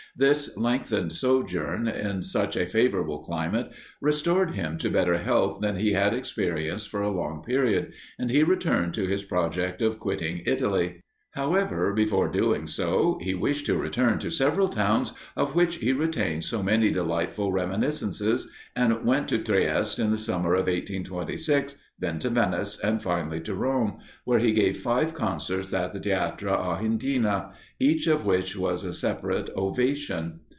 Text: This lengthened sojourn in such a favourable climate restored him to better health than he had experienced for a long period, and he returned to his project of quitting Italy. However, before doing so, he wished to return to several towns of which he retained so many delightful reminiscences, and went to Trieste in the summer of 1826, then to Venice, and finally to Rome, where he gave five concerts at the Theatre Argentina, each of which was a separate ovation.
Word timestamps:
This 0.13 0.57
lengthened 0.57 1.13
sojourn 1.13 1.87
in 1.87 2.21
such 2.21 2.57
a 2.57 2.65
favourable 2.67 3.19
climate 3.19 3.69
restored 4.01 4.55
him 4.55 4.77
to 4.79 4.89
better 4.89 5.19
health 5.19 5.59
than 5.61 5.77
he 5.77 5.93
had 5.93 6.13
experienced 6.13 6.89
for 6.89 7.01
a 7.01 7.09
long 7.09 7.41
period, 7.43 7.93
and 8.19 8.29
he 8.29 8.43
returned 8.43 8.93
to 8.95 9.05
his 9.07 9.23
project 9.23 9.81
of 9.81 9.99
quitting 10.01 10.43
Italy. 10.45 11.03
However, 11.33 11.93
before 11.93 12.27
doing 12.27 12.67
so, 12.67 13.17
he 13.21 13.33
wished 13.33 13.65
to 13.67 13.77
return 13.77 14.19
to 14.19 14.29
several 14.29 14.67
towns 14.67 15.13
of 15.37 15.55
which 15.55 15.77
he 15.77 15.93
retained 15.93 16.43
so 16.43 16.61
many 16.61 16.91
delightful 16.91 17.53
reminiscences, 17.53 18.49
and 18.75 19.05
went 19.05 19.29
to 19.29 19.37
Trieste 19.39 19.97
in 19.97 20.11
the 20.11 20.17
summer 20.17 20.55
of 20.55 20.67
1826, 20.67 21.77
then 21.97 22.19
to 22.19 22.29
Venice, 22.29 22.77
and 22.83 23.01
finally 23.01 23.39
to 23.41 23.53
Rome, 23.53 23.99
where 24.25 24.39
he 24.39 24.51
gave 24.51 24.75
five 24.75 25.13
concerts 25.13 25.71
at 25.73 25.93
the 25.93 25.99
Theatre 26.01 26.49
Argentina, 26.49 27.51
each 27.79 28.07
of 28.07 28.25
which 28.25 28.57
was 28.57 28.83
a 28.83 28.91
separate 28.91 29.49
ovation. 29.55 30.41